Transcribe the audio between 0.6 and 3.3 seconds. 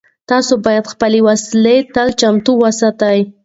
باید خپلې وسلې تل چمتو وساتئ.